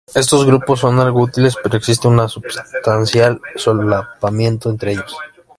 [0.15, 5.15] Estos grupos son algo útiles, pero existe un substancial solapamiento entre ellos.